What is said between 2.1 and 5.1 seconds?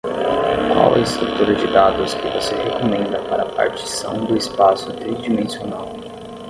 que você recomenda para partição do espaço